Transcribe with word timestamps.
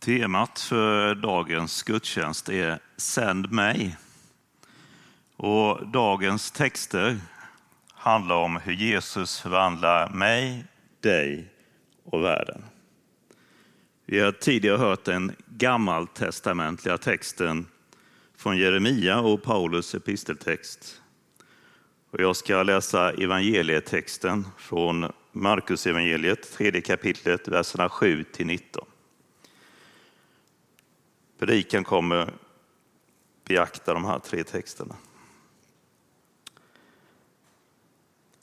Temat 0.00 0.60
för 0.60 1.14
dagens 1.14 1.82
gudstjänst 1.82 2.48
är 2.48 2.78
Sänd 2.96 3.52
mig. 3.52 3.96
Och 5.36 5.86
dagens 5.86 6.50
texter 6.50 7.18
handlar 7.92 8.36
om 8.36 8.56
hur 8.56 8.72
Jesus 8.72 9.40
förvandlar 9.40 10.08
mig, 10.08 10.64
dig 11.00 11.48
och 12.04 12.24
världen. 12.24 12.64
Vi 14.06 14.20
har 14.20 14.32
tidigare 14.32 14.76
hört 14.76 15.04
den 15.04 15.32
gammaltestamentliga 15.46 16.98
texten 16.98 17.66
från 18.36 18.58
Jeremia 18.58 19.20
och 19.20 19.42
Paulus 19.42 19.94
episteltext. 19.94 21.00
Och 22.10 22.20
jag 22.20 22.36
ska 22.36 22.62
läsa 22.62 23.12
evangelietexten 23.12 24.46
från 24.58 25.12
Markus 25.32 25.86
evangeliet, 25.86 26.52
tredje 26.52 26.80
kapitlet, 26.80 27.48
verserna 27.48 27.88
7 27.88 28.24
till 28.24 28.46
19. 28.46 28.86
Predikan 31.40 31.84
kommer 31.84 32.32
beakta 33.44 33.94
de 33.94 34.04
här 34.04 34.18
tre 34.18 34.44
texterna. 34.44 34.94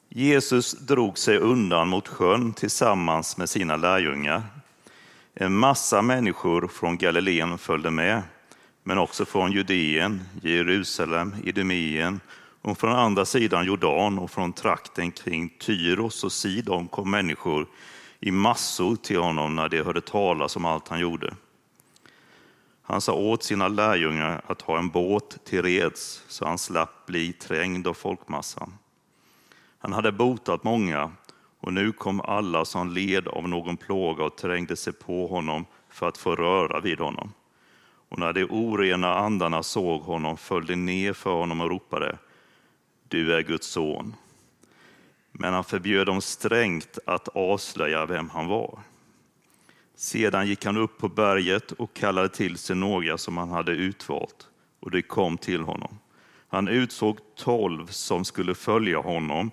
Jesus 0.09 0.71
drog 0.71 1.17
sig 1.17 1.37
undan 1.37 1.87
mot 1.87 2.07
sjön 2.07 2.53
tillsammans 2.53 3.37
med 3.37 3.49
sina 3.49 3.77
lärjungar. 3.77 4.43
En 5.33 5.53
massa 5.57 6.01
människor 6.01 6.67
från 6.67 6.97
Galileen 6.97 7.57
följde 7.57 7.91
med, 7.91 8.21
men 8.83 8.97
också 8.97 9.25
från 9.25 9.51
Judeen, 9.51 10.23
Jerusalem, 10.41 11.35
Idumeen 11.43 12.19
och 12.61 12.77
från 12.77 12.95
andra 12.95 13.25
sidan 13.25 13.65
Jordan 13.65 14.19
och 14.19 14.31
från 14.31 14.53
trakten 14.53 15.11
kring 15.11 15.49
Tyros 15.49 16.23
och 16.23 16.31
Sidon 16.31 16.87
kom 16.87 17.11
människor 17.11 17.67
i 18.19 18.31
massor 18.31 18.95
till 18.95 19.19
honom 19.19 19.55
när 19.55 19.69
de 19.69 19.81
hörde 19.81 20.01
talas 20.01 20.55
om 20.55 20.65
allt 20.65 20.87
han 20.87 20.99
gjorde. 20.99 21.33
Han 22.89 23.01
sa 23.01 23.13
åt 23.13 23.43
sina 23.43 23.67
lärjungar 23.67 24.41
att 24.47 24.61
ha 24.61 24.77
en 24.77 24.89
båt 24.89 25.45
till 25.45 25.61
reds 25.61 26.23
så 26.27 26.45
han 26.45 26.57
slapp 26.57 27.05
bli 27.05 27.33
trängd 27.33 27.87
av 27.87 27.93
folkmassan. 27.93 28.73
Han 29.79 29.93
hade 29.93 30.11
botat 30.11 30.63
många 30.63 31.11
och 31.59 31.73
nu 31.73 31.91
kom 31.91 32.21
alla 32.21 32.65
som 32.65 32.89
led 32.89 33.27
av 33.27 33.49
någon 33.49 33.77
plåga 33.77 34.23
och 34.23 34.35
trängde 34.35 34.75
sig 34.75 34.93
på 34.93 35.27
honom 35.27 35.65
för 35.89 36.07
att 36.07 36.17
få 36.17 36.35
röra 36.35 36.79
vid 36.79 36.99
honom. 36.99 37.33
Och 38.09 38.19
när 38.19 38.33
de 38.33 38.43
orena 38.43 39.15
andarna 39.15 39.63
såg 39.63 40.01
honom 40.01 40.37
föll 40.37 40.65
de 40.65 40.75
ner 40.75 41.13
för 41.13 41.33
honom 41.33 41.61
och 41.61 41.69
ropade 41.69 42.17
Du 43.07 43.33
är 43.35 43.41
Guds 43.41 43.67
son. 43.67 44.15
Men 45.31 45.53
han 45.53 45.63
förbjöd 45.63 46.07
dem 46.07 46.21
strängt 46.21 46.99
att 47.05 47.27
avslöja 47.27 48.05
vem 48.05 48.29
han 48.29 48.47
var. 48.47 48.79
Sedan 49.99 50.47
gick 50.47 50.65
han 50.65 50.77
upp 50.77 50.97
på 50.97 51.09
berget 51.09 51.71
och 51.71 51.93
kallade 51.93 52.29
till 52.29 52.57
sig 52.57 52.75
några 52.75 53.17
som 53.17 53.37
han 53.37 53.49
hade 53.49 53.71
utvalt, 53.71 54.47
och 54.79 54.91
de 54.91 55.01
kom 55.01 55.37
till 55.37 55.61
honom. 55.61 55.99
Han 56.47 56.67
utsåg 56.67 57.17
tolv 57.35 57.87
som 57.87 58.25
skulle 58.25 58.55
följa 58.55 58.99
honom, 58.99 59.51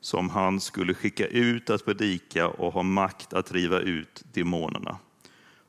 som 0.00 0.30
han 0.30 0.60
skulle 0.60 0.94
skicka 0.94 1.26
ut 1.26 1.70
att 1.70 1.84
predika 1.84 2.48
och 2.48 2.72
ha 2.72 2.82
makt 2.82 3.32
att 3.32 3.46
driva 3.46 3.78
ut 3.78 4.22
demonerna. 4.32 4.98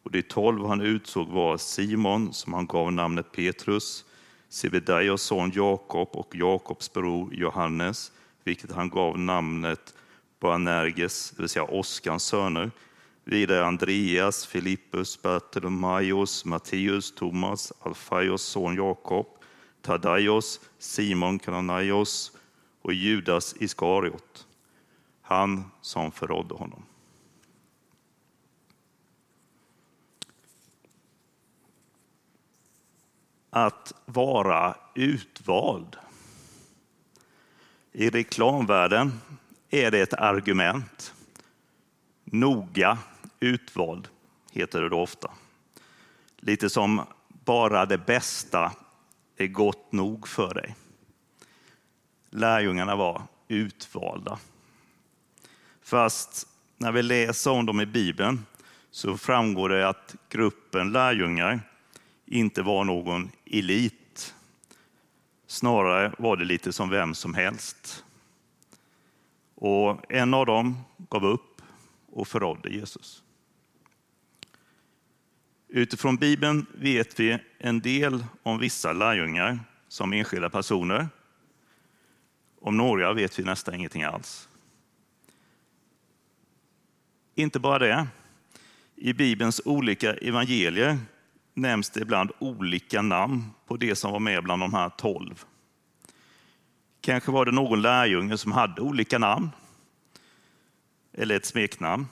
Och 0.03 0.11
de 0.11 0.21
tolv 0.21 0.65
han 0.65 0.81
utsåg 0.81 1.27
var 1.27 1.57
Simon, 1.57 2.33
som 2.33 2.53
han 2.53 2.65
gav 2.65 2.93
namnet 2.93 3.31
Petrus, 3.31 4.05
Sebedaios 4.49 5.21
son 5.21 5.51
Jakob 5.55 6.09
och 6.11 6.35
Jakobs 6.35 6.93
bror 6.93 7.33
Johannes, 7.33 8.11
vilket 8.43 8.71
han 8.71 8.89
gav 8.89 9.19
namnet 9.19 9.93
Boanerges, 10.39 11.31
det 11.31 11.41
vill 11.41 11.49
säga 11.49 11.65
Oskans 11.65 12.23
söner, 12.23 12.71
Vidare 13.23 13.65
Andreas, 13.65 14.45
Filippus, 14.45 15.21
Bartolomaios, 15.21 16.45
Matteus, 16.45 17.15
Thomas, 17.15 17.73
Alfaios 17.79 18.41
son 18.41 18.75
Jakob, 18.75 19.27
Tadaios, 19.81 20.59
Simon 20.79 21.39
Kananaios 21.39 22.31
och 22.81 22.93
Judas 22.93 23.55
Iskariot, 23.59 24.47
han 25.21 25.71
som 25.81 26.11
förrådde 26.11 26.55
honom. 26.55 26.85
Att 33.49 33.93
vara 34.05 34.75
utvald. 34.95 35.97
I 37.91 38.09
reklamvärlden 38.09 39.21
är 39.69 39.91
det 39.91 39.99
ett 39.99 40.13
argument. 40.13 41.13
Noga 42.33 42.97
utvald, 43.39 44.07
heter 44.51 44.81
det 44.81 44.89
då 44.89 44.99
ofta. 44.99 45.31
Lite 46.37 46.69
som 46.69 47.01
bara 47.29 47.85
det 47.85 47.97
bästa 47.97 48.71
är 49.37 49.47
gott 49.47 49.91
nog 49.91 50.27
för 50.27 50.53
dig. 50.53 50.75
Lärjungarna 52.29 52.95
var 52.95 53.21
utvalda. 53.47 54.39
Fast 55.81 56.47
när 56.77 56.91
vi 56.91 57.03
läser 57.03 57.51
om 57.51 57.65
dem 57.65 57.81
i 57.81 57.85
Bibeln 57.85 58.45
så 58.91 59.17
framgår 59.17 59.69
det 59.69 59.89
att 59.89 60.15
gruppen 60.29 60.91
lärjungar 60.91 61.61
inte 62.25 62.61
var 62.61 62.83
någon 62.83 63.31
elit. 63.45 64.35
Snarare 65.47 66.13
var 66.17 66.37
det 66.37 66.45
lite 66.45 66.73
som 66.73 66.89
vem 66.89 67.15
som 67.15 67.33
helst. 67.33 68.03
Och 69.55 70.11
en 70.11 70.33
av 70.33 70.45
dem 70.45 70.77
gav 71.09 71.25
upp 71.25 71.50
och 72.11 72.27
förrådde 72.27 72.69
Jesus. 72.69 73.23
Utifrån 75.67 76.17
Bibeln 76.17 76.65
vet 76.73 77.19
vi 77.19 77.39
en 77.57 77.79
del 77.79 78.25
om 78.43 78.59
vissa 78.59 78.93
lärjungar 78.93 79.59
som 79.87 80.13
enskilda 80.13 80.49
personer. 80.49 81.09
Om 82.61 82.77
några 82.77 83.13
vet 83.13 83.39
vi 83.39 83.43
nästan 83.43 83.73
ingenting 83.73 84.03
alls. 84.03 84.49
Inte 87.35 87.59
bara 87.59 87.79
det. 87.79 88.07
I 88.95 89.13
Bibelns 89.13 89.61
olika 89.65 90.13
evangelier 90.13 90.97
nämns 91.53 91.89
det 91.89 92.01
ibland 92.01 92.31
olika 92.39 93.01
namn 93.01 93.43
på 93.67 93.77
det 93.77 93.95
som 93.95 94.11
var 94.11 94.19
med 94.19 94.43
bland 94.43 94.61
de 94.61 94.73
här 94.73 94.89
tolv. 94.89 95.43
Kanske 97.01 97.31
var 97.31 97.45
det 97.45 97.51
någon 97.51 97.81
lärjunge 97.81 98.37
som 98.37 98.51
hade 98.51 98.81
olika 98.81 99.17
namn 99.17 99.49
eller 101.13 101.35
ett 101.35 101.45
smeknamn 101.45 102.07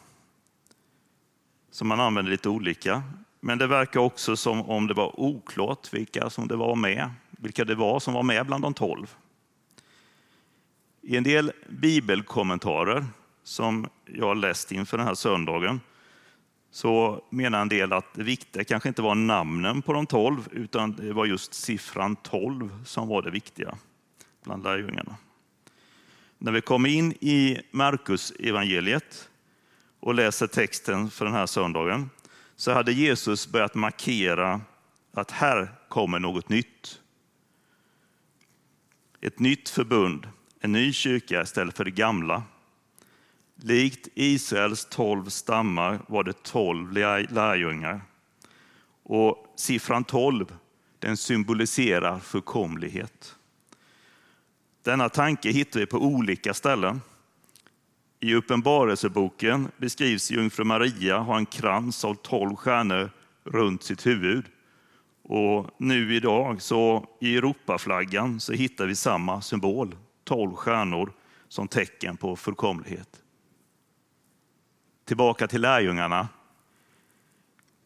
som 1.72 1.88
man 1.88 2.00
använder 2.00 2.32
lite 2.32 2.50
olika. 2.50 3.04
Men 3.40 3.58
det 3.58 3.68
verkar 3.68 4.00
också 4.00 4.36
som 4.36 4.70
om 4.70 4.88
det 4.88 4.94
var 4.94 5.20
oklart 5.20 5.94
vilka 5.94 6.30
som 6.30 6.48
det 6.48 6.56
var 6.56 6.76
med, 6.76 7.10
vilka 7.32 7.66
det 7.66 7.76
var 7.76 8.00
som 8.00 8.14
var 8.14 8.24
med 8.24 8.46
bland 8.46 8.64
de 8.64 8.74
tolv. 8.74 9.16
I 11.02 11.18
en 11.18 11.24
del 11.24 11.52
bibelkommentarer 11.70 13.06
som 13.44 13.90
jag 14.06 14.38
läst 14.38 14.72
inför 14.72 14.98
den 14.98 15.08
här 15.08 15.16
söndagen 15.16 15.82
så 16.72 17.24
menar 17.30 17.62
en 17.62 17.70
del 17.70 17.94
att 17.94 18.14
det 18.14 18.24
viktiga 18.24 18.64
kanske 18.64 18.90
inte 18.90 19.02
var 19.02 19.16
namnen 19.16 19.82
på 19.82 19.94
de 19.94 20.06
tolv 20.06 20.48
utan 20.52 20.92
det 20.92 21.14
var 21.14 21.26
just 21.26 21.54
siffran 21.54 22.16
tolv 22.16 22.86
som 22.86 23.08
var 23.08 23.22
det 23.22 23.32
viktiga 23.32 23.78
bland 24.44 24.64
lärjungarna. 24.64 25.16
När 26.42 26.52
vi 26.52 26.62
kommer 26.62 26.90
in 26.90 27.12
i 27.12 27.62
Markus 27.72 28.32
evangeliet 28.40 29.30
och 30.00 30.14
läser 30.14 30.48
texten 30.48 31.10
för 31.10 31.26
den 31.26 31.34
här 31.34 31.46
söndagen 31.46 32.10
så 32.56 32.72
hade 32.72 32.92
Jesus 32.92 33.48
börjat 33.48 33.76
markera 33.76 34.62
att 35.14 35.32
här 35.32 35.76
kommer 35.90 36.20
något 36.20 36.50
nytt. 36.50 37.02
Ett 39.22 39.40
nytt 39.40 39.70
förbund, 39.70 40.28
en 40.60 40.72
ny 40.72 40.94
kyrka 40.94 41.42
istället 41.42 41.78
för 41.78 41.86
det 41.86 41.92
gamla. 41.92 42.44
Likt 43.56 44.08
Israels 44.14 44.86
tolv 44.86 45.30
stammar 45.30 46.00
var 46.08 46.24
det 46.24 46.44
tolv 46.44 46.92
lärjungar. 47.32 48.02
Och 49.04 49.54
siffran 49.56 50.04
tolv 50.04 50.56
den 51.00 51.18
symboliserar 51.18 52.20
fullkomlighet. 52.20 53.36
Denna 54.84 55.10
tanke 55.10 55.50
hittar 55.50 55.80
vi 55.80 55.86
på 55.86 55.98
olika 55.98 56.54
ställen. 56.54 57.02
I 58.20 58.36
Uppenbarelseboken 58.36 59.72
beskrivs 59.78 60.32
jungfru 60.32 60.64
Maria 60.64 61.18
ha 61.18 61.38
en 61.38 61.46
krans 61.46 62.06
av 62.06 62.16
tolv 62.16 62.56
stjärnor 62.56 63.12
runt 63.44 63.84
sitt 63.84 64.06
huvud. 64.06 64.46
Och 65.24 65.70
nu 65.78 66.16
idag 66.16 66.62
så 66.62 67.08
i 67.22 67.38
Europaflaggan 67.38 68.40
så 68.40 68.54
hittar 68.54 68.88
vi 68.88 68.96
samma 68.96 69.42
symbol, 69.42 69.96
tolv 70.24 70.54
stjärnor 70.54 71.12
som 71.48 71.68
tecken 71.68 72.18
på 72.18 72.36
fullkomlighet. 72.36 73.22
Tillbaka 75.06 75.48
till 75.48 75.62
lärjungarna. 75.62 76.28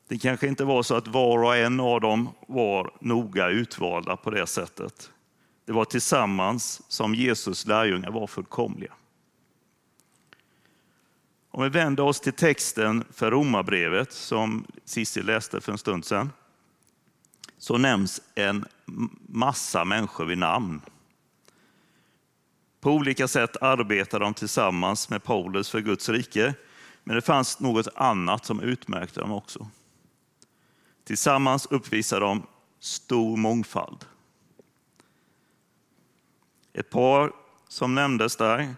Det 0.07 0.17
kanske 0.17 0.47
inte 0.47 0.63
var 0.63 0.83
så 0.83 0.95
att 0.95 1.07
var 1.07 1.43
och 1.43 1.55
en 1.55 1.79
av 1.79 2.01
dem 2.01 2.29
var 2.47 2.91
noga 3.01 3.49
utvalda 3.49 4.17
på 4.17 4.29
det 4.29 4.47
sättet. 4.47 5.12
Det 5.65 5.71
var 5.71 5.85
tillsammans 5.85 6.81
som 6.87 7.15
Jesus 7.15 7.65
lärjungar 7.65 8.11
var 8.11 8.27
fullkomliga. 8.27 8.93
Om 11.51 11.63
vi 11.63 11.69
vänder 11.69 12.03
oss 12.03 12.19
till 12.19 12.33
texten 12.33 13.03
för 13.11 13.31
Romarbrevet 13.31 14.11
som 14.13 14.65
Cissi 14.85 15.21
läste 15.21 15.61
för 15.61 15.71
en 15.71 15.77
stund 15.77 16.05
sedan, 16.05 16.31
så 17.57 17.77
nämns 17.77 18.21
en 18.35 18.65
massa 19.27 19.85
människor 19.85 20.25
vid 20.25 20.37
namn. 20.37 20.81
På 22.79 22.91
olika 22.91 23.27
sätt 23.27 23.57
arbetade 23.61 24.25
de 24.25 24.33
tillsammans 24.33 25.09
med 25.09 25.23
Paulus 25.23 25.69
för 25.69 25.79
Guds 25.79 26.09
rike, 26.09 26.53
men 27.03 27.15
det 27.15 27.21
fanns 27.21 27.59
något 27.59 27.87
annat 27.95 28.45
som 28.45 28.59
utmärkte 28.59 29.19
dem 29.19 29.31
också. 29.31 29.67
Tillsammans 31.03 31.65
uppvisar 31.65 32.19
de 32.19 32.43
stor 32.79 33.37
mångfald. 33.37 34.05
Ett 36.73 36.89
par 36.89 37.31
som 37.67 37.95
nämndes 37.95 38.35
där 38.35 38.75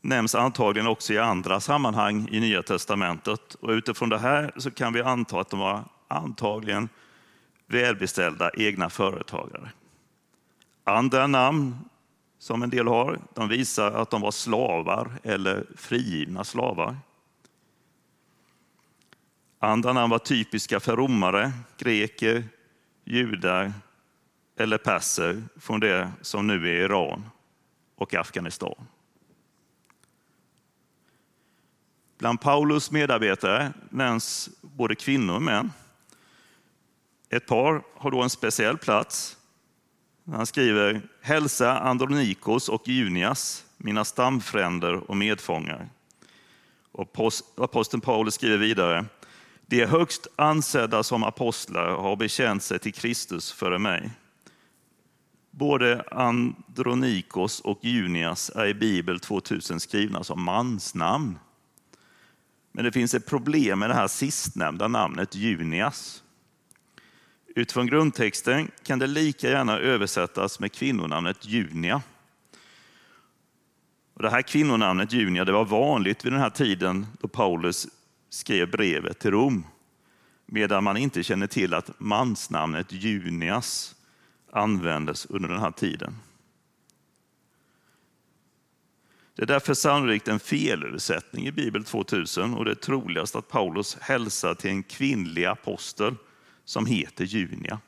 nämns 0.00 0.34
antagligen 0.34 0.86
också 0.86 1.12
i 1.12 1.18
andra 1.18 1.60
sammanhang 1.60 2.28
i 2.30 2.40
Nya 2.40 2.62
Testamentet. 2.62 3.54
Och 3.54 3.70
utifrån 3.70 4.08
det 4.08 4.18
här 4.18 4.52
så 4.56 4.70
kan 4.70 4.92
vi 4.92 5.02
anta 5.02 5.40
att 5.40 5.50
de 5.50 5.60
var 5.60 5.84
antagligen 6.08 6.88
välbeställda 7.66 8.50
egna 8.54 8.90
företagare. 8.90 9.70
Andra 10.84 11.26
namn 11.26 11.76
som 12.38 12.62
en 12.62 12.70
del 12.70 12.88
har, 12.88 13.18
de 13.34 13.48
visar 13.48 13.92
att 13.92 14.10
de 14.10 14.20
var 14.20 14.30
slavar 14.30 15.10
eller 15.22 15.66
frigivna 15.76 16.44
slavar. 16.44 16.96
Andra 19.58 19.92
namn 19.92 20.10
var 20.10 20.18
typiska 20.18 20.80
för 20.80 20.96
romare, 20.96 21.52
greker, 21.78 22.44
judar 23.04 23.72
eller 24.60 24.78
perser 24.78 25.42
från 25.56 25.80
det 25.80 26.12
som 26.20 26.46
nu 26.46 26.68
är 26.68 26.84
Iran 26.84 27.30
och 27.94 28.14
Afghanistan. 28.14 28.86
Bland 32.18 32.40
Paulus 32.40 32.90
medarbetare 32.90 33.72
nämns 33.90 34.50
både 34.60 34.94
kvinnor 34.94 35.34
och 35.34 35.42
män. 35.42 35.72
Ett 37.28 37.46
par 37.46 37.82
har 37.94 38.10
då 38.10 38.22
en 38.22 38.30
speciell 38.30 38.78
plats. 38.78 39.36
Han 40.26 40.46
skriver 40.46 41.02
Hälsa 41.20 41.78
Andronikos 41.78 42.68
och 42.68 42.88
Junias, 42.88 43.64
mina 43.76 44.04
stamfränder 44.04 45.10
och 45.10 45.16
medfångar. 45.16 45.88
Och 46.92 47.32
aposteln 47.56 48.00
Paulus 48.00 48.34
skriver 48.34 48.56
vidare 48.56 49.04
De 49.66 49.86
högst 49.86 50.26
ansedda 50.36 51.02
som 51.02 51.24
apostlar 51.24 51.90
har 51.90 52.16
bekänt 52.16 52.62
sig 52.62 52.78
till 52.78 52.94
Kristus 52.94 53.52
före 53.52 53.78
mig. 53.78 54.10
Både 55.50 56.04
Andronikos 56.10 57.60
och 57.60 57.84
Junias 57.84 58.50
är 58.50 58.66
i 58.66 58.74
Bibel 58.74 59.20
2000 59.20 59.80
skrivna 59.80 60.24
som 60.24 60.42
mansnamn. 60.42 61.38
Men 62.72 62.84
det 62.84 62.92
finns 62.92 63.14
ett 63.14 63.26
problem 63.26 63.78
med 63.78 63.90
det 63.90 63.94
här 63.94 64.08
sistnämnda 64.08 64.88
namnet, 64.88 65.34
Junias. 65.34 66.22
Utifrån 67.54 67.86
grundtexten 67.86 68.70
kan 68.82 68.98
det 68.98 69.06
lika 69.06 69.50
gärna 69.50 69.78
översättas 69.78 70.60
med 70.60 70.72
kvinnonamnet 70.72 71.46
Junia. 71.46 72.02
Och 74.14 74.22
det 74.22 74.30
här 74.30 74.42
kvinnonamnet 74.42 75.12
Junia 75.12 75.44
det 75.44 75.52
var 75.52 75.64
vanligt 75.64 76.24
vid 76.24 76.32
den 76.32 76.40
här 76.40 76.50
tiden 76.50 77.06
då 77.20 77.28
Paulus 77.28 77.86
skrev 78.28 78.70
brevet 78.70 79.18
till 79.18 79.30
Rom. 79.30 79.66
Medan 80.46 80.84
man 80.84 80.96
inte 80.96 81.22
känner 81.22 81.46
till 81.46 81.74
att 81.74 82.00
mansnamnet 82.00 82.92
Junias 82.92 83.94
användes 84.52 85.26
under 85.26 85.48
den 85.48 85.60
här 85.60 85.70
tiden. 85.70 86.14
Det 89.34 89.42
är 89.42 89.46
därför 89.46 89.74
sannolikt 89.74 90.28
en 90.28 90.40
felöversättning 90.40 91.46
i 91.46 91.52
Bibel 91.52 91.84
2000 91.84 92.54
och 92.54 92.64
det 92.64 92.70
är 92.70 92.74
troligast 92.74 93.36
att 93.36 93.48
Paulus 93.48 93.96
hälsar 94.00 94.54
till 94.54 94.70
en 94.70 94.82
kvinnlig 94.82 95.44
apostel 95.44 96.14
som 96.64 96.86
heter 96.86 97.24
Junia. 97.24 97.80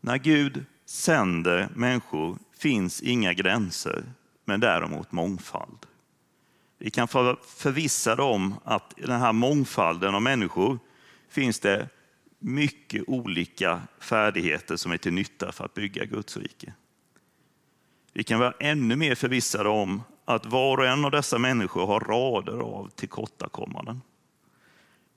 När 0.00 0.18
Gud 0.18 0.64
sänder 0.84 1.68
människor 1.74 2.38
finns 2.58 3.02
inga 3.02 3.32
gränser, 3.32 4.04
men 4.44 4.60
däremot 4.60 5.12
mångfald. 5.12 5.86
Vi 6.78 6.90
kan 6.90 7.08
vara 7.12 7.36
förvissade 7.56 8.22
om 8.22 8.54
att 8.64 8.94
i 8.96 9.02
den 9.02 9.20
här 9.20 9.32
mångfalden 9.32 10.14
av 10.14 10.22
människor 10.22 10.78
finns 11.28 11.60
det 11.60 11.88
mycket 12.42 13.04
olika 13.06 13.82
färdigheter 13.98 14.76
som 14.76 14.92
är 14.92 14.96
till 14.96 15.12
nytta 15.12 15.52
för 15.52 15.64
att 15.64 15.74
bygga 15.74 16.04
Guds 16.04 16.36
rike. 16.36 16.72
Vi 18.12 18.24
kan 18.24 18.40
vara 18.40 18.54
ännu 18.60 18.96
mer 18.96 19.14
förvissade 19.14 19.68
om 19.68 20.02
att 20.24 20.46
var 20.46 20.78
och 20.78 20.86
en 20.86 21.04
av 21.04 21.10
dessa 21.10 21.38
människor 21.38 21.86
har 21.86 22.00
rader 22.00 22.58
av 22.58 22.88
tillkortakommanden. 22.88 24.00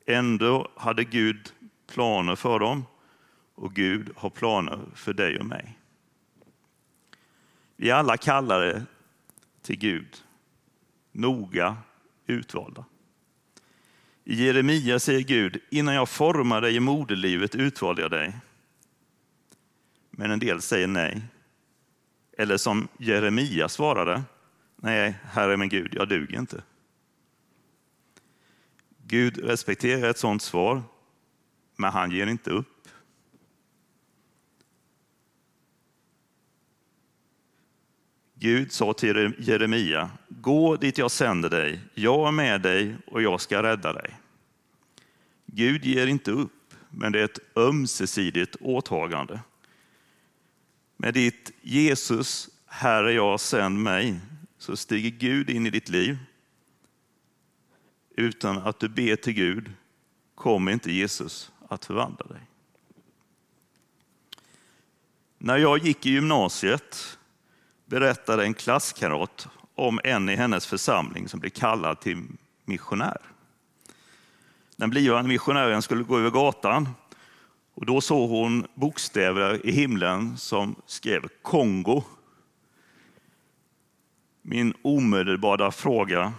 Ändå 0.06 0.72
hade 0.76 1.04
Gud 1.04 1.54
planer 1.88 2.36
för 2.36 2.60
dem 2.60 2.86
och 3.56 3.74
Gud 3.74 4.12
har 4.16 4.30
planer 4.30 4.80
för 4.96 5.14
dig 5.14 5.40
och 5.40 5.46
mig. 5.46 5.80
Vi 7.76 7.90
är 7.90 7.96
alla 7.96 8.18
kallade 8.18 8.86
till 9.62 9.80
Gud, 9.80 10.24
noga 11.12 11.78
utvalda. 12.28 12.86
I 14.28 14.36
Jeremia 14.36 15.00
säger 15.00 15.22
Gud, 15.22 15.62
innan 15.70 15.96
jag 15.96 16.10
formade 16.10 16.68
dig 16.68 16.76
i 16.76 16.80
moderlivet 16.80 17.56
utvalde 17.56 18.02
jag 18.02 18.12
dig. 18.12 18.34
Men 20.12 20.32
en 20.32 20.40
del 20.40 20.62
säger 20.62 20.88
nej. 20.88 21.22
Eller 22.38 22.58
som 22.58 22.88
Jeremia 22.98 23.70
svarade, 23.70 24.24
nej, 24.76 25.16
Herre 25.24 25.58
min 25.58 25.70
Gud, 25.70 25.94
jag 25.94 26.10
duger 26.10 26.40
inte. 26.40 26.64
Gud 29.08 29.38
respekterar 29.38 30.10
ett 30.10 30.18
sådant 30.18 30.42
svar, 30.42 30.84
men 31.76 31.92
han 31.92 32.12
ger 32.12 32.28
inte 32.28 32.50
upp. 32.50 32.75
Gud 38.40 38.72
sa 38.72 38.94
till 38.94 39.34
Jeremia, 39.40 40.10
gå 40.28 40.76
dit 40.76 40.98
jag 40.98 41.12
sänder 41.12 41.50
dig, 41.50 41.80
jag 41.94 42.28
är 42.28 42.32
med 42.32 42.62
dig 42.62 42.96
och 43.08 43.22
jag 43.22 43.42
ska 43.42 43.64
rädda 43.64 43.94
dig. 43.94 44.16
Gud 45.46 45.86
ger 45.86 46.08
inte 46.08 46.32
upp, 46.32 46.74
men 46.90 47.12
det 47.12 47.20
är 47.20 47.26
ett 47.26 47.58
ömsesidigt 47.58 48.56
åtagande. 48.60 49.40
Med 50.98 51.14
ditt 51.14 51.52
Jesus, 51.62 52.50
här 52.66 53.04
är 53.04 53.12
jag, 53.12 53.40
sänd 53.40 53.80
mig, 53.80 54.20
så 54.58 54.78
stiger 54.78 55.10
Gud 55.10 55.50
in 55.50 55.66
i 55.66 55.70
ditt 55.70 55.90
liv. 55.90 56.18
Utan 58.16 58.58
att 58.58 58.80
du 58.80 58.90
ber 58.90 59.16
till 59.16 59.34
Gud 59.34 59.72
kommer 60.36 60.72
inte 60.72 60.92
Jesus 60.92 61.52
att 61.68 61.86
förvandla 61.86 62.26
dig. 62.26 62.42
När 65.38 65.58
jag 65.58 65.86
gick 65.86 66.06
i 66.06 66.10
gymnasiet 66.10 67.18
berättade 67.96 68.44
en 68.44 68.54
klasskamrat 68.54 69.48
om 69.76 70.00
en 70.04 70.30
i 70.30 70.36
hennes 70.36 70.68
församling 70.68 71.28
som 71.28 71.40
blev 71.40 71.50
kallad 71.50 72.00
till 72.00 72.24
missionär. 72.66 73.18
Den 74.76 74.90
blivande 74.90 75.28
missionären 75.28 75.82
skulle 75.82 76.04
gå 76.04 76.18
över 76.18 76.30
gatan 76.30 76.90
och 77.74 77.86
då 77.86 78.02
såg 78.02 78.30
hon 78.30 78.68
bokstäver 78.74 79.66
i 79.66 79.72
himlen 79.72 80.38
som 80.38 80.76
skrev 80.86 81.28
Kongo. 81.42 82.04
Min 84.42 84.74
omedelbara 84.82 85.72
fråga 85.72 86.34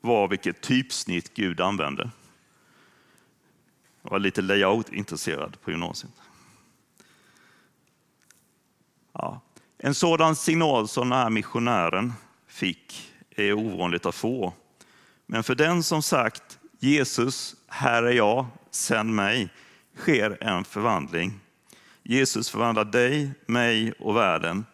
var 0.00 0.28
vilket 0.28 0.60
typsnitt 0.60 1.34
Gud 1.34 1.60
använde. 1.60 2.10
Jag 4.02 4.10
var 4.10 4.18
lite 4.18 4.42
layout-intresserad 4.42 5.60
på 5.60 5.70
gymnasiet. 5.70 6.12
Ja. 9.12 9.40
En 9.84 9.94
sådan 9.94 10.36
signal 10.36 10.88
som 10.88 11.08
den 11.08 11.18
här 11.18 11.30
missionären 11.30 12.12
fick 12.46 13.12
är 13.36 13.52
ovanligt 13.52 14.06
att 14.06 14.14
få. 14.14 14.52
Men 15.26 15.42
för 15.42 15.54
den 15.54 15.82
som 15.82 16.02
sagt 16.02 16.58
Jesus, 16.78 17.56
här 17.68 18.02
är 18.02 18.12
jag, 18.12 18.46
sänd 18.70 19.14
mig, 19.14 19.48
sker 19.96 20.38
en 20.40 20.64
förvandling. 20.64 21.40
Jesus 22.02 22.50
förvandlar 22.50 22.84
dig, 22.84 23.30
mig 23.46 23.92
och 23.92 24.16
världen. 24.16 24.66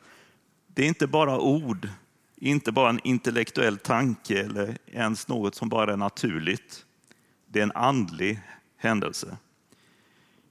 Det 0.66 0.82
är 0.82 0.86
inte 0.86 1.06
bara 1.06 1.38
ord, 1.38 1.88
inte 2.36 2.72
bara 2.72 2.90
en 2.90 3.00
intellektuell 3.04 3.78
tanke 3.78 4.42
eller 4.42 4.78
ens 4.86 5.28
något 5.28 5.54
som 5.54 5.68
bara 5.68 5.92
är 5.92 5.96
naturligt. 5.96 6.84
Det 7.46 7.58
är 7.58 7.62
en 7.62 7.72
andlig 7.72 8.40
händelse. 8.76 9.36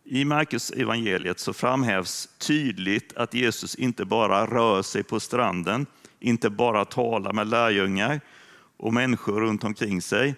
I 0.09 0.25
Markus 0.25 0.71
evangeliet 0.71 1.39
så 1.39 1.53
framhävs 1.53 2.29
tydligt 2.37 3.17
att 3.17 3.33
Jesus 3.33 3.75
inte 3.75 4.05
bara 4.05 4.45
rör 4.45 4.81
sig 4.81 5.03
på 5.03 5.19
stranden, 5.19 5.85
inte 6.19 6.49
bara 6.49 6.85
talar 6.85 7.33
med 7.33 7.47
lärjungar 7.47 8.21
och 8.77 8.93
människor 8.93 9.41
runt 9.41 9.63
omkring 9.63 10.01
sig, 10.01 10.35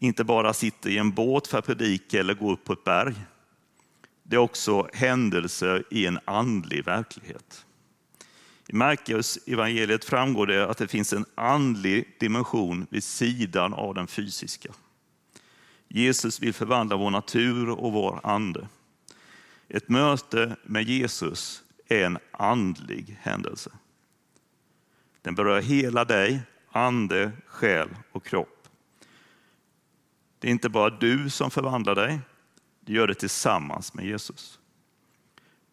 inte 0.00 0.24
bara 0.24 0.52
sitter 0.52 0.90
i 0.90 0.98
en 0.98 1.10
båt 1.10 1.46
för 1.46 1.58
att 1.58 1.66
predika 1.66 2.20
eller 2.20 2.34
gå 2.34 2.52
upp 2.52 2.64
på 2.64 2.72
ett 2.72 2.84
berg. 2.84 3.14
Det 4.22 4.36
är 4.36 4.40
också 4.40 4.88
händelser 4.92 5.84
i 5.90 6.06
en 6.06 6.18
andlig 6.24 6.84
verklighet. 6.84 7.64
I 8.68 8.72
Markus 8.72 9.38
evangeliet 9.46 10.04
framgår 10.04 10.46
det 10.46 10.70
att 10.70 10.78
det 10.78 10.88
finns 10.88 11.12
en 11.12 11.26
andlig 11.34 12.16
dimension 12.20 12.86
vid 12.90 13.04
sidan 13.04 13.74
av 13.74 13.94
den 13.94 14.06
fysiska. 14.06 14.72
Jesus 15.88 16.40
vill 16.40 16.54
förvandla 16.54 16.96
vår 16.96 17.10
natur 17.10 17.70
och 17.70 17.92
vår 17.92 18.20
ande. 18.22 18.68
Ett 19.72 19.88
möte 19.88 20.56
med 20.62 20.82
Jesus 20.82 21.62
är 21.88 22.04
en 22.04 22.18
andlig 22.30 23.18
händelse. 23.20 23.70
Den 25.22 25.34
berör 25.34 25.60
hela 25.60 26.04
dig, 26.04 26.40
ande, 26.72 27.32
själ 27.46 27.88
och 28.12 28.24
kropp. 28.26 28.68
Det 30.38 30.48
är 30.48 30.50
inte 30.50 30.68
bara 30.68 30.90
du 30.90 31.30
som 31.30 31.50
förvandlar 31.50 31.94
dig, 31.94 32.18
du 32.80 32.92
gör 32.92 33.06
det 33.06 33.14
tillsammans 33.14 33.94
med 33.94 34.04
Jesus. 34.04 34.58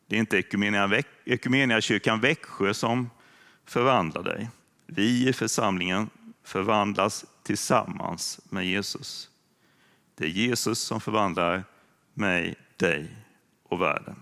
Det 0.07 0.15
är 0.15 0.19
inte 0.19 0.37
Equmeniakyrkan 1.25 2.19
Växjö 2.19 2.73
som 2.73 3.09
förvandlar 3.65 4.23
dig. 4.23 4.49
Vi 4.85 5.29
i 5.29 5.33
församlingen 5.33 6.09
förvandlas 6.43 7.25
tillsammans 7.43 8.39
med 8.49 8.65
Jesus. 8.65 9.29
Det 10.15 10.25
är 10.25 10.29
Jesus 10.29 10.79
som 10.79 11.01
förvandlar 11.01 11.63
mig, 12.13 12.55
dig 12.77 13.26
och 13.67 13.81
världen. 13.81 14.15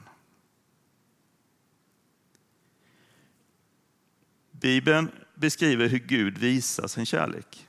Bibeln 4.52 5.12
beskriver 5.36 5.88
hur 5.88 6.00
Gud 6.00 6.38
visar 6.38 6.88
sin 6.88 7.06
kärlek. 7.06 7.68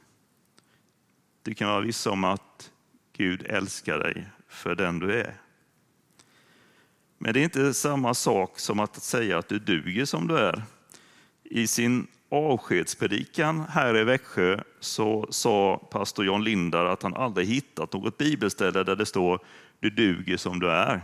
Du 1.43 1.55
kan 1.55 1.69
vara 1.69 1.81
viss 1.81 2.07
om 2.07 2.25
att 2.25 2.71
Gud 3.13 3.47
älskar 3.47 3.99
dig 3.99 4.29
för 4.49 4.75
den 4.75 4.99
du 4.99 5.21
är. 5.21 5.35
Men 7.19 7.35
det 7.35 7.41
är 7.41 7.45
inte 7.45 7.75
samma 7.75 8.15
sak 8.15 8.59
som 8.59 8.81
att 8.81 9.03
säga 9.03 9.39
att 9.39 9.49
du 9.49 9.59
duger 9.59 10.05
som 10.05 10.29
du 10.29 10.39
är. 10.39 10.63
I 11.45 11.67
sin 11.67 12.07
avskedspredikan 12.29 13.61
här 13.61 13.97
i 13.97 14.05
Växjö 14.05 14.61
så 14.81 15.27
sa 15.31 15.89
pastor 15.91 16.27
John 16.27 16.45
Lindar 16.45 16.85
att 16.85 17.03
han 17.03 17.15
aldrig 17.15 17.47
hittat 17.47 17.93
något 17.93 18.19
bibelställe 18.19 18.85
där 18.85 18.97
det 18.97 19.07
står 19.07 19.41
du 19.81 19.91
duger 19.91 20.37
som 20.37 20.61
du 20.61 20.71
är. 20.71 21.01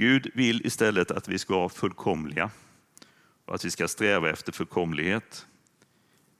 Gud 0.00 0.30
vill 0.34 0.66
istället 0.66 1.10
att 1.10 1.28
vi 1.28 1.38
ska 1.38 1.54
vara 1.54 1.68
fullkomliga 1.68 2.50
och 3.44 3.54
att 3.54 3.64
vi 3.64 3.70
ska 3.70 3.88
sträva 3.88 4.30
efter 4.30 4.52
fullkomlighet. 4.52 5.46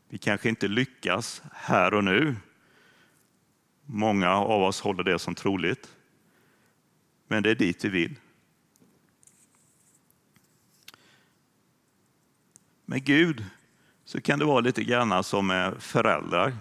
Vi 0.09 0.19
kanske 0.19 0.49
inte 0.49 0.69
lyckas 0.69 1.43
här 1.53 1.95
och 1.95 2.05
nu. 2.05 2.37
Många 3.85 4.31
av 4.31 4.63
oss 4.63 4.81
håller 4.81 5.05
det 5.05 5.19
som 5.19 5.35
troligt. 5.35 5.97
Men 7.27 7.43
det 7.43 7.51
är 7.51 7.55
dit 7.55 7.85
vi 7.85 7.89
vill. 7.89 8.17
Med 12.85 13.05
Gud 13.05 13.45
så 14.05 14.21
kan 14.21 14.39
det 14.39 14.45
vara 14.45 14.61
lite 14.61 14.85
grann 14.85 15.25
som 15.25 15.47
med 15.47 15.83
föräldrar. 15.83 16.57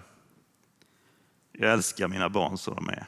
Jag 1.52 1.72
älskar 1.72 2.08
mina 2.08 2.28
barn 2.28 2.58
som 2.58 2.74
de 2.74 2.88
är. 2.88 3.06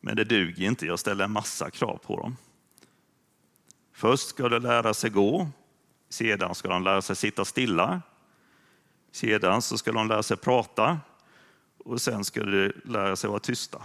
Men 0.00 0.16
det 0.16 0.24
duger 0.24 0.66
inte, 0.66 0.86
jag 0.86 0.98
ställer 0.98 1.24
en 1.24 1.30
massa 1.30 1.70
krav 1.70 1.96
på 1.96 2.16
dem. 2.16 2.36
Först 3.92 4.28
ska 4.28 4.48
de 4.48 4.62
lära 4.62 4.94
sig 4.94 5.10
gå, 5.10 5.48
sedan 6.08 6.54
ska 6.54 6.68
de 6.68 6.82
lära 6.82 7.02
sig 7.02 7.16
sitta 7.16 7.44
stilla, 7.44 8.02
sedan 9.12 9.62
så 9.62 9.78
ska 9.78 9.92
de 9.92 10.08
lära 10.08 10.22
sig 10.22 10.36
prata 10.36 11.00
och 11.78 12.00
sen 12.00 12.24
ska 12.24 12.44
de 12.44 12.72
lära 12.84 13.16
sig 13.16 13.30
vara 13.30 13.40
tysta. 13.40 13.82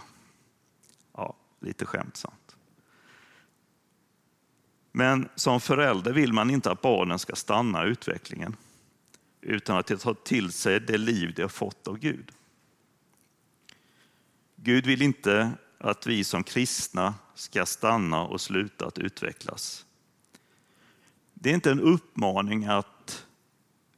Ja, 1.13 1.35
lite 1.59 1.85
skämtsamt. 1.85 2.55
Men 4.91 5.29
som 5.35 5.61
förälder 5.61 6.13
vill 6.13 6.33
man 6.33 6.49
inte 6.49 6.71
att 6.71 6.81
barnen 6.81 7.19
ska 7.19 7.35
stanna 7.35 7.85
i 7.85 7.89
utvecklingen 7.89 8.55
utan 9.41 9.77
att 9.77 9.87
de 9.87 9.97
tar 9.97 10.13
till 10.13 10.51
sig 10.51 10.79
det 10.79 10.97
liv 10.97 11.33
de 11.35 11.41
har 11.41 11.49
fått 11.49 11.87
av 11.87 11.97
Gud. 11.97 12.31
Gud 14.55 14.85
vill 14.85 15.01
inte 15.01 15.51
att 15.83 16.07
vi 16.07 16.23
som 16.23 16.43
kristna 16.43 17.13
ska 17.35 17.65
stanna 17.65 18.21
och 18.21 18.41
sluta 18.41 18.85
att 18.85 18.97
utvecklas. 18.97 19.85
Det 21.33 21.49
är 21.49 21.53
inte 21.53 21.71
en 21.71 21.79
uppmaning 21.79 22.65
att 22.65 23.25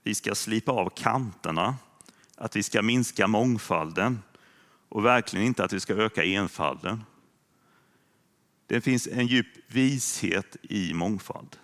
vi 0.03 0.15
ska 0.15 0.35
slipa 0.35 0.71
av 0.71 0.89
kanterna, 0.89 1.75
att 2.35 2.55
vi 2.55 2.63
ska 2.63 2.81
minska 2.81 3.27
mångfalden 3.27 4.21
och 4.89 5.05
verkligen 5.05 5.45
inte 5.45 5.63
att 5.63 5.73
vi 5.73 5.79
ska 5.79 5.93
öka 5.93 6.23
enfalden. 6.23 7.03
Det 8.67 8.81
finns 8.81 9.07
en 9.07 9.27
djup 9.27 9.47
vishet 9.67 10.57
i 10.61 10.93
mångfald. 10.93 11.57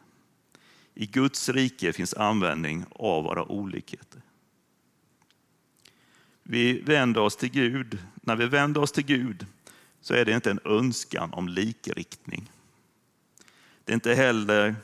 I 0.94 1.06
Guds 1.06 1.50
rike 1.50 1.94
finns 1.94 2.14
användning 2.14 2.86
av 2.92 3.24
våra 3.24 3.44
olikheter. 3.44 4.22
Vi 6.44 6.82
vänder 6.82 7.22
oss 7.22 7.38
till 7.38 7.52
Gud. 7.52 7.98
När 8.16 8.36
vi 8.36 8.46
vänder 8.46 8.82
oss 8.82 8.92
till 8.92 9.06
Gud 9.06 9.46
så 10.02 10.14
är 10.14 10.26
det 10.26 10.32
inte 10.32 10.52
en 10.52 10.60
önskan 10.66 11.34
om 11.34 11.50
likriktning. 11.50 12.52
Det 13.84 13.92
är 13.92 13.96
inte 13.96 14.14
heller 14.14 14.76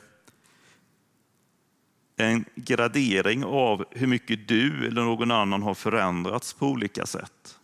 en 2.16 2.44
gradering 2.54 3.44
av 3.44 3.84
hur 3.90 4.06
mycket 4.06 4.48
du 4.48 4.86
eller 4.86 5.02
någon 5.02 5.30
annan 5.30 5.62
har 5.62 5.74
förändrats 5.74 6.52
på 6.52 6.66
olika 6.66 7.06
sätt. 7.06 7.58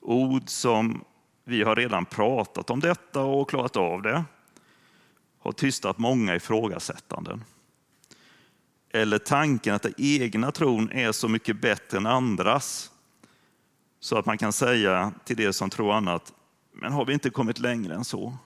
Ord 0.00 0.42
som 0.46 1.04
vi 1.44 1.62
har 1.62 1.76
redan 1.76 2.04
pratat 2.04 2.70
om 2.70 2.80
detta 2.80 3.22
och 3.22 3.50
klarat 3.50 3.76
av 3.76 4.02
det 4.02 4.24
har 5.38 5.52
tystat 5.52 5.98
många 5.98 6.36
ifrågasättanden. 6.36 7.44
Eller 8.90 9.18
tanken 9.18 9.74
att 9.74 9.82
den 9.82 9.94
egna 9.98 10.50
tron 10.50 10.90
är 10.92 11.12
så 11.12 11.28
mycket 11.28 11.60
bättre 11.60 11.98
än 11.98 12.06
andras 12.06 12.90
så 14.00 14.18
att 14.18 14.26
man 14.26 14.38
kan 14.38 14.52
säga 14.52 15.12
till 15.24 15.36
det 15.36 15.52
som 15.52 15.70
tror 15.70 15.92
annat, 15.92 16.32
men 16.72 16.92
har 16.92 17.04
vi 17.04 17.12
inte 17.12 17.30
kommit 17.30 17.58
längre 17.58 17.94
än 17.94 18.04
så? 18.04 18.36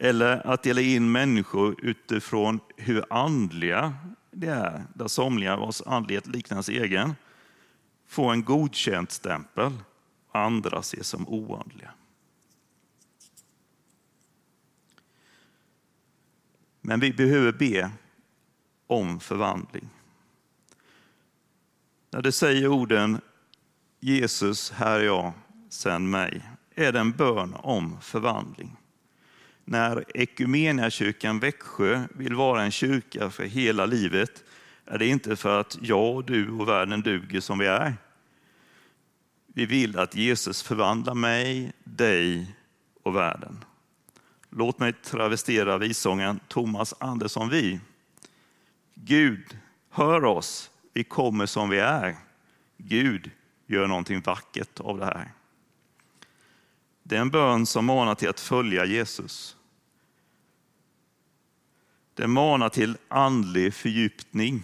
Eller 0.00 0.46
att 0.46 0.62
dela 0.62 0.80
in 0.80 1.12
människor 1.12 1.84
utifrån 1.84 2.60
hur 2.76 3.04
andliga 3.10 3.94
de 4.30 4.46
är, 4.46 4.86
där 4.94 5.08
somliga 5.08 5.56
vars 5.56 5.82
andlighet 5.86 6.26
liknar 6.26 6.54
ens 6.54 6.68
egen 6.68 7.14
får 8.06 8.32
en 8.32 8.44
godkänt 8.44 9.10
stämpel 9.10 9.72
och 10.28 10.40
andra 10.40 10.78
ses 10.78 11.08
som 11.08 11.28
oandliga. 11.28 11.90
Men 16.80 17.00
vi 17.00 17.12
behöver 17.12 17.52
be 17.52 17.90
om 18.86 19.20
förvandling. 19.20 19.88
När 22.10 22.22
du 22.22 22.32
säger 22.32 22.68
orden 22.68 23.20
Jesus, 24.04 24.70
här 24.70 25.00
är 25.00 25.04
jag, 25.04 25.32
sänd 25.68 26.10
mig, 26.10 26.42
är 26.74 26.92
det 26.92 27.00
en 27.00 27.12
bön 27.12 27.54
om 27.54 28.00
förvandling. 28.00 28.76
När 29.64 30.04
Equmeniakyrkan 30.14 31.38
Växjö 31.38 32.02
vill 32.14 32.34
vara 32.34 32.62
en 32.62 32.70
kyrka 32.70 33.30
för 33.30 33.44
hela 33.44 33.86
livet 33.86 34.44
är 34.84 34.98
det 34.98 35.06
inte 35.06 35.36
för 35.36 35.60
att 35.60 35.78
jag, 35.80 36.26
du 36.26 36.50
och 36.50 36.68
världen 36.68 37.00
duger 37.00 37.40
som 37.40 37.58
vi 37.58 37.66
är. 37.66 37.94
Vi 39.46 39.66
vill 39.66 39.98
att 39.98 40.14
Jesus 40.14 40.62
förvandlar 40.62 41.14
mig, 41.14 41.72
dig 41.84 42.56
och 43.02 43.16
världen. 43.16 43.64
Låt 44.50 44.78
mig 44.78 44.92
travestera 44.92 45.78
visången 45.78 46.40
Thomas 46.48 46.94
Andersson 46.98 47.48
Vi. 47.48 47.80
Gud, 48.94 49.58
hör 49.90 50.24
oss, 50.24 50.70
vi 50.92 51.04
kommer 51.04 51.46
som 51.46 51.70
vi 51.70 51.78
är. 51.78 52.16
Gud, 52.76 53.30
gör 53.72 53.86
någonting 53.86 54.20
vackert 54.20 54.80
av 54.80 54.98
det 54.98 55.04
här. 55.04 55.32
Det 57.02 57.16
är 57.16 57.20
en 57.20 57.30
bön 57.30 57.66
som 57.66 57.84
manar 57.84 58.14
till 58.14 58.28
att 58.28 58.40
följa 58.40 58.84
Jesus. 58.84 59.56
Den 62.14 62.30
manar 62.30 62.68
till 62.68 62.96
andlig 63.08 63.74
fördjupning. 63.74 64.62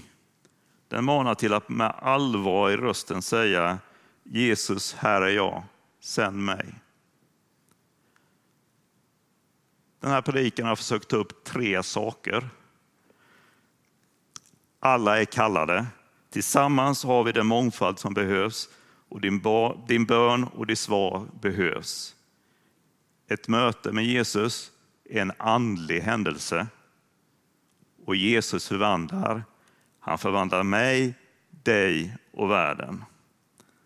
Den 0.89 1.05
manar 1.05 1.35
till 1.35 1.53
att 1.53 1.69
med 1.69 1.95
allvar 1.99 2.71
i 2.71 2.77
rösten 2.77 3.23
säga 3.23 3.79
Jesus, 4.23 4.95
här 4.95 5.23
är 5.23 5.31
jag, 5.31 5.63
sänd 6.01 6.45
mig. 6.45 6.75
Den 10.01 10.11
här 10.11 10.23
predikan 10.23 10.67
har 10.67 10.77
försökt 10.77 11.09
ta 11.09 11.17
upp 11.17 11.45
tre 11.45 11.83
saker. 11.83 12.49
Alla 14.81 15.21
är 15.21 15.25
kallade. 15.25 15.87
Tillsammans 16.31 17.05
har 17.05 17.25
vi 17.25 17.33
den 17.33 17.47
mångfald 17.47 17.99
som 17.99 18.15
behövs 18.15 18.69
och 19.09 19.21
din, 19.21 19.43
din 19.89 20.05
bön 20.07 20.45
och 20.45 20.67
ditt 20.67 20.79
svar 20.79 21.27
behövs. 21.41 22.15
Ett 23.29 23.49
möte 23.49 23.93
med 23.93 24.05
Jesus 24.05 24.73
är 25.11 25.23
en 25.23 25.33
andlig 25.39 26.01
händelse 26.01 26.67
och 28.07 28.17
Jesus 28.17 28.69
förvandlar. 28.69 29.45
Han 30.01 30.19
förvandlar 30.19 30.63
mig, 30.63 31.15
dig 31.51 32.17
och 32.33 32.51
världen. 32.51 33.05